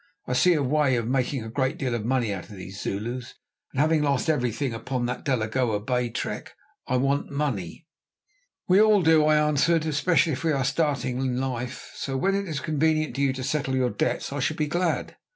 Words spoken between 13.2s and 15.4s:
you to settle your debts I shall be glad."